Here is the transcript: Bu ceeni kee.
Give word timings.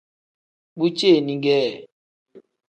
Bu 0.77 0.87
ceeni 0.97 1.35
kee. 1.43 1.73